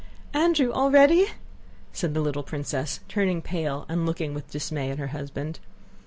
[0.33, 1.27] "Andrew, already!"
[1.93, 5.59] said the little princess, turning pale and looking with dismay at her husband.